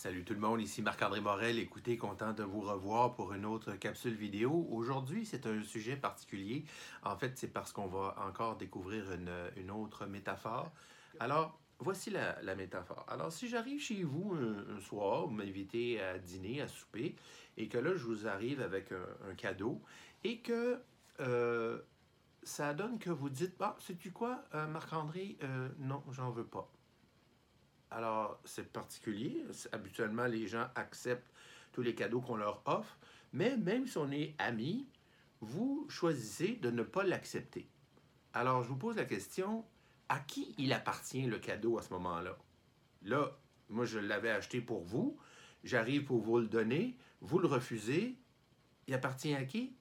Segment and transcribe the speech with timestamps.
[0.00, 1.58] Salut tout le monde, ici Marc-André Morel.
[1.58, 4.66] Écoutez, content de vous revoir pour une autre capsule vidéo.
[4.70, 6.64] Aujourd'hui, c'est un sujet particulier.
[7.02, 10.72] En fait, c'est parce qu'on va encore découvrir une, autre métaphore.
[11.18, 13.04] Alors, voici la, métaphore.
[13.10, 17.14] Alors, si j'arrive chez vous un, soir, vous m'invitez à dîner, à souper,
[17.58, 19.82] et que là, je vous arrive avec un, cadeau,
[20.24, 20.80] et que
[21.20, 21.78] euh,
[22.42, 26.72] ça donne que vous dites, bah, sais-tu quoi, euh, Marc-André, euh, non, j'en veux pas.
[27.90, 29.44] Alors, c'est particulier.
[29.72, 31.32] Habituellement, les gens acceptent
[31.72, 32.98] tous les cadeaux qu'on leur offre,
[33.32, 34.86] mais même si on est amis,
[35.40, 37.68] vous choisissez de ne pas l'accepter.
[38.32, 39.64] Alors, je vous pose la question,
[40.08, 42.36] à qui il appartient le cadeau à ce moment-là?
[43.02, 43.36] Là,
[43.68, 45.16] moi, je l'avais acheté pour vous,
[45.64, 48.16] j'arrive pour vous le donner, vous le refusez,
[48.86, 49.74] il appartient à qui?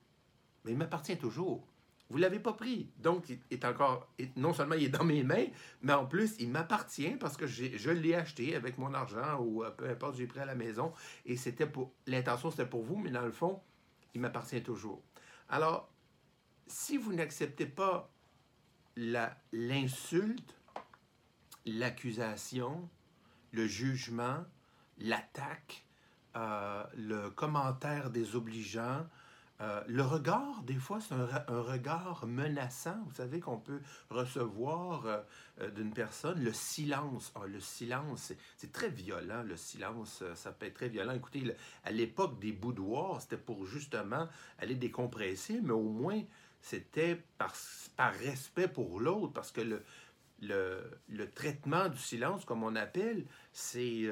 [0.63, 1.67] Mais il m'appartient toujours.
[2.09, 2.89] Vous ne l'avez pas pris.
[2.97, 5.45] Donc, il est encore, non seulement il est dans mes mains,
[5.81, 9.69] mais en plus, il m'appartient parce que je l'ai acheté avec mon argent ou euh,
[9.69, 10.91] peu importe, j'ai pris à la maison.
[11.25, 13.61] Et c'était pour, l'intention c'était pour vous, mais dans le fond,
[14.15, 15.03] il m'appartient toujours.
[15.49, 15.91] Alors,
[16.67, 18.11] si vous n'acceptez pas
[18.95, 20.55] l'insulte,
[21.65, 22.89] l'accusation,
[23.51, 24.45] le jugement,
[24.97, 25.85] l'attaque,
[26.35, 29.07] euh, le commentaire désobligeant,
[29.61, 35.17] euh, le regard, des fois, c'est un, regard menaçant, vous savez, qu'on peut recevoir euh,
[35.59, 36.41] euh, d'une personne.
[36.41, 41.11] Le silence, ah, le silence, c'est très violent, le silence, ça peut être très violent.
[41.13, 41.43] Écoutez,
[41.83, 44.29] à l'époque des boudoirs, c'était pour justement
[44.59, 46.21] aller décompresser, mais au moins,
[46.61, 47.53] c'était par,
[48.13, 49.83] respect pour l'autre, parce que le,
[50.41, 54.09] le, traitement du silence, comme on appelle, c'est,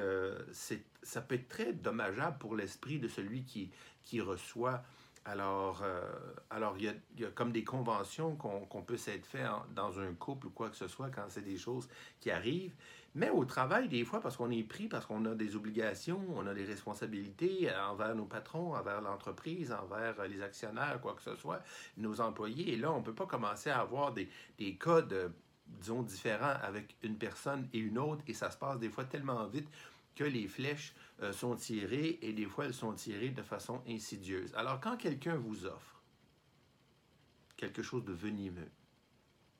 [1.02, 3.70] ça peut être très dommageable pour l'esprit de celui qui,
[4.04, 4.82] qui reçoit
[5.28, 6.00] alors, euh,
[6.48, 6.84] alors il,
[7.18, 10.76] y a, comme des conventions qu'on peut s'être fait dans un couple ou quoi que
[10.76, 11.88] ce soit quand c'est des choses
[12.20, 12.74] qui arrivent.
[13.14, 16.46] Mais au travail, des fois, parce qu'on est pris, parce qu'on a des obligations, on
[16.46, 21.62] a des responsabilités envers nos patrons, envers l'entreprise, envers les actionnaires, quoi que ce soit,
[21.96, 22.72] nos employés.
[22.72, 24.28] Et là, on ne peut pas commencer à avoir des,
[24.58, 25.32] des codes,
[25.66, 28.22] disons, différents avec une personne et une autre.
[28.28, 29.68] Et ça se passe des fois tellement vite
[30.18, 34.52] que les flèches euh, sont tirées et des fois elles sont tirées de façon insidieuse.
[34.56, 36.02] Alors quand quelqu'un vous offre
[37.56, 38.68] quelque chose de venimeux,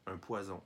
[0.07, 0.61] un poison,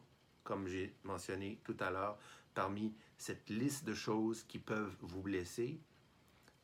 [0.44, 2.18] comme j'ai mentionné tout à l'heure,
[2.54, 5.78] parmi cette liste de choses qui peuvent vous blesser,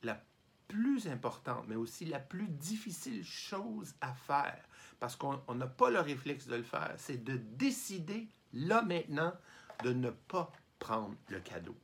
[0.02, 0.24] la
[0.66, 4.64] plus importante, mais aussi la plus difficile chose à faire,
[5.00, 9.34] parce qu'on n'a pas le réflexe de le faire, c'est de décider là maintenant
[9.84, 11.76] de ne pas prendre le cadeau.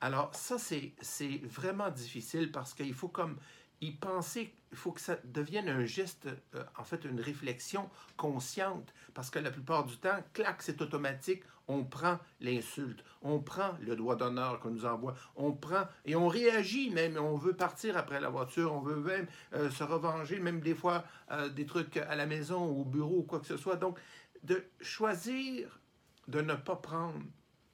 [0.00, 3.36] Alors ça, c'est vraiment difficile parce qu'il faut comme
[3.80, 8.92] y penser, il faut que ça devienne un geste, euh, en fait une réflexion consciente,
[9.14, 13.96] parce que la plupart du temps, clac, c'est automatique, on prend l'insulte, on prend le
[13.96, 18.20] doigt d'honneur qu'on nous envoie, on prend et on réagit même, on veut partir après
[18.20, 22.14] la voiture, on veut même euh, se revenger, même des fois euh, des trucs à
[22.16, 23.76] la maison, au bureau, ou quoi que ce soit.
[23.76, 23.98] Donc,
[24.42, 25.80] de choisir
[26.28, 27.20] de ne pas prendre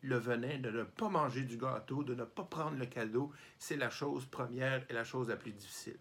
[0.02, 3.76] le venin, de ne pas manger du gâteau, de ne pas prendre le cadeau, c'est
[3.76, 5.98] la chose première et la chose la plus difficile.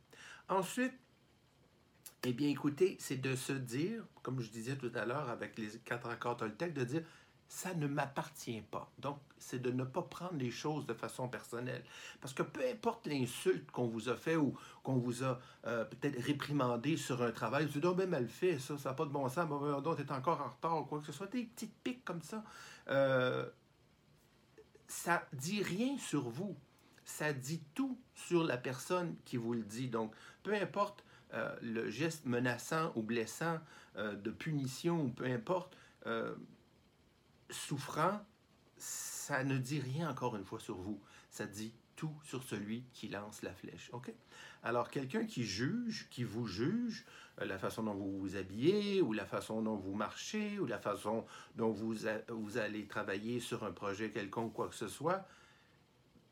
[0.49, 0.93] Ensuite,
[2.23, 5.69] eh bien, écoutez, c'est de se dire, comme je disais tout à l'heure avec les
[5.85, 7.03] quatre accords Toltec, de dire
[7.47, 8.89] ça ne m'appartient pas.
[8.99, 11.83] Donc, c'est de ne pas prendre les choses de façon personnelle.
[12.21, 16.17] Parce que peu importe l'insulte qu'on vous a fait ou qu'on vous a euh, peut-être
[16.21, 19.09] réprimandé sur un travail, vous dites, oh, ben mal fait, ça, ça n'a pas de
[19.09, 21.75] bon sens, bon, donc, t'es encore en retard, ou quoi que ce soit, des petites
[21.83, 22.41] piques comme ça.
[22.87, 23.45] Euh,
[24.91, 26.55] ça dit rien sur vous.
[27.05, 29.87] Ça dit tout sur la personne qui vous le dit.
[29.87, 30.13] Donc,
[30.43, 31.03] peu importe
[31.33, 33.59] euh, le geste menaçant ou blessant
[33.95, 36.35] euh, de punition ou peu importe, euh,
[37.49, 38.19] souffrant,
[38.77, 41.01] ça ne dit rien encore une fois sur vous.
[41.29, 43.91] Ça dit tout sur celui qui lance la flèche.
[43.93, 44.11] OK?
[44.63, 47.05] Alors, quelqu'un qui juge, qui vous juge,
[47.39, 50.79] euh, la façon dont vous vous habillez, ou la façon dont vous marchez, ou la
[50.79, 51.93] façon dont vous,
[52.29, 55.27] vous allez travailler sur un projet quelconque, quoi que ce soit,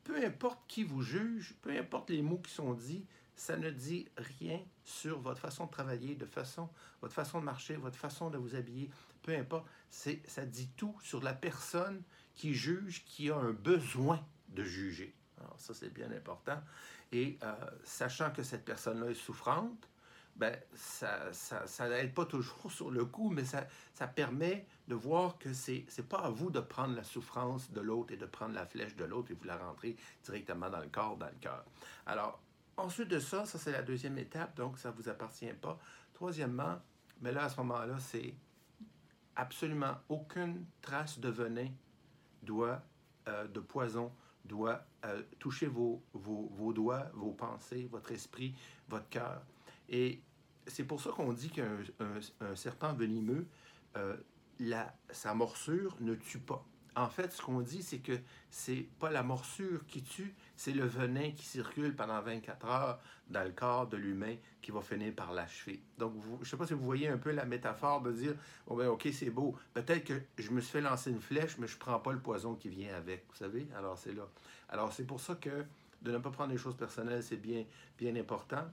[0.06, 3.06] peu importe qui vous juge, peu importe les mots qui sont dits,
[3.36, 6.68] ça ne dit rien sur votre façon de travailler, de façon,
[7.02, 8.90] votre façon de marcher, votre façon de vous habiller,
[9.22, 9.68] peu importe.
[9.92, 12.02] Ça dit tout sur la personne
[12.34, 15.14] qui juge, qui a un besoin de juger.
[15.40, 16.60] Alors ça, c'est bien important.
[17.12, 17.54] Et euh,
[17.84, 19.90] sachant que cette personne-là est souffrante,
[20.36, 25.38] ben, ça, ça, n'aide pas toujours sur le coup, mais ça, ça permet de voir
[25.38, 28.54] que c'est n'est pas à vous de prendre la souffrance de l'autre et de prendre
[28.54, 31.66] la flèche de l'autre et vous la rentrer directement dans le corps, dans le cœur.
[32.06, 32.42] Alors,
[32.78, 35.78] ensuite de ça, ça c'est la deuxième étape, donc ça ne vous appartient pas.
[36.14, 36.80] Troisièmement,
[37.22, 38.34] mais là, à ce moment-là, c'est
[39.36, 41.68] absolument aucune trace de venin
[42.44, 42.82] doit,
[43.28, 44.12] euh, de poison
[44.50, 48.54] doit euh, toucher vos, vos, vos, doigts, vos pensées, votre esprit,
[48.90, 49.42] votre cœur.
[49.88, 50.22] Et
[50.68, 51.78] c'est pour ça qu'on dit qu'un
[52.42, 53.48] un, serpent venimeux,
[53.96, 54.18] euh,
[54.60, 56.66] la, sa morsure ne tue pas.
[57.00, 58.20] En fait, ce qu'on dit, c'est que
[58.50, 63.00] c'est pas la morsure qui tue, c'est le venin qui circule pendant 24 heures
[63.30, 65.82] dans le corps de l'humain qui va finir par l'achever.
[65.98, 68.34] Donc, je ne sais pas si vous voyez un peu la métaphore de dire,
[68.68, 69.56] oh ben, OK, c'est beau.
[69.74, 72.20] Peut-être que je me suis fait lancer une flèche, mais je ne prends pas le
[72.20, 73.24] poison qui vient avec.
[73.30, 73.70] Vous savez?
[73.78, 74.28] Alors, c'est là.
[74.68, 75.64] Alors, c'est pour ça que
[76.02, 77.64] de ne pas prendre les choses personnelles, c'est bien,
[77.98, 78.66] bien important.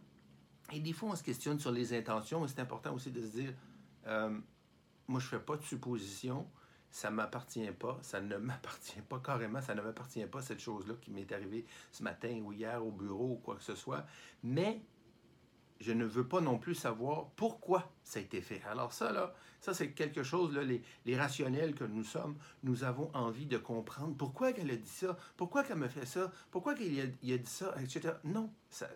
[0.72, 3.36] Et des fois, on se questionne sur les intentions, mais c'est important aussi de se
[3.36, 3.54] dire,
[4.08, 4.36] euh,
[5.06, 6.44] moi, je ne fais pas de supposition
[6.90, 10.94] ça ne m'appartient pas, ça ne m'appartient pas carrément, ça ne m'appartient pas cette chose-là
[11.00, 14.06] qui m'est arrivée ce matin ou hier au bureau ou quoi que ce soit,
[14.42, 14.80] mais
[15.80, 18.62] je ne veux pas non plus savoir pourquoi ça a été fait.
[18.70, 20.56] Alors ça, là, ça c'est quelque chose,
[21.04, 25.16] les, rationnels que nous sommes, nous avons envie de comprendre pourquoi elle a dit ça,
[25.36, 28.14] pourquoi qu'elle me fait ça, pourquoi il a dit ça, etc.
[28.24, 28.88] Non, ça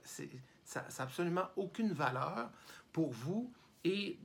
[0.74, 2.50] n'a absolument aucune valeur
[2.92, 3.52] pour vous
[3.84, 4.18] et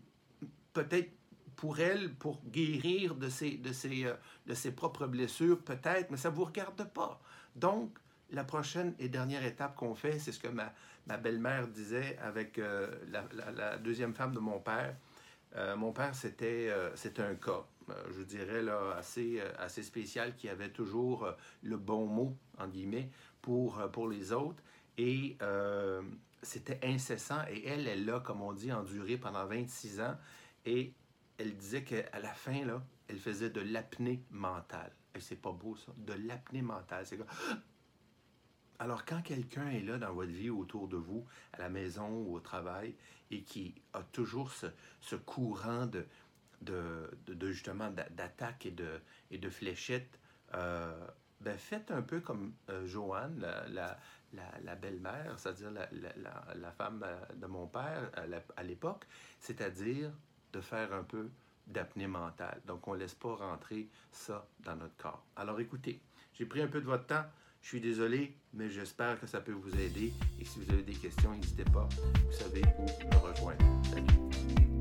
[0.74, 1.12] peut-être
[1.56, 4.14] pour elle, pour guérir de ses, de ses, euh,
[4.46, 7.20] de ses propres blessures, peut-être, mais ça ne vous regarde pas.
[7.56, 7.98] Donc,
[8.32, 10.74] la prochaine et dernière étape qu'on fait, c'est ce que ma,
[11.08, 14.96] ma belle-mère disait avec euh, la, deuxième femme de mon père.
[15.56, 17.64] Euh, mon père, c'était c'était un cas,
[18.12, 21.30] je dirais, là, assez, assez spécial, qui avait toujours
[21.64, 23.10] le bon mot, en guillemets,
[23.42, 24.62] pour, pour les autres.
[24.98, 25.38] Et
[26.42, 27.42] c'était incessant.
[27.50, 30.18] Et elle, elle l'a, comme on dit, enduré pendant 26 ans.
[30.66, 30.94] Et
[31.38, 34.92] elle disait qu'à la fin, là, elle faisait de l'apnée mentale.
[35.14, 35.92] Et c'est pas beau, ça.
[35.98, 37.06] De l'apnée mentale.
[37.06, 37.20] C'est
[38.80, 42.36] Alors, quand quelqu'un est là dans votre vie, autour de vous, à la maison ou
[42.36, 42.96] au travail,
[43.32, 46.06] et qui a toujours ce, courant de,
[46.62, 49.00] de, justement d'attaque et de,
[49.32, 50.20] et de fléchettes,
[50.54, 51.08] euh,
[51.42, 53.98] ben faites un peu comme euh, Joanne, la,
[54.64, 58.12] la, belle-mère, c'est-à-dire la, femme euh, de mon père
[58.58, 59.06] à l'époque,
[59.40, 60.12] c'est-à-dire
[60.56, 61.30] de faire un peu
[61.68, 62.62] d'apnée mentale.
[62.66, 65.26] Donc, on ne laisse pas rentrer ça dans notre corps.
[65.36, 66.00] Alors, écoutez,
[66.34, 67.26] j'ai pris un peu de votre temps.
[67.62, 70.14] Je suis désolé, mais j'espère que ça peut vous aider.
[70.40, 71.90] Et si vous avez des questions, n'hésitez pas.
[72.26, 74.75] Vous savez où me rejoindre.